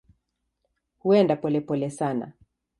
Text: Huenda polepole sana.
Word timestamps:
Huenda 0.97 1.35
polepole 1.41 1.89
sana. 1.99 2.27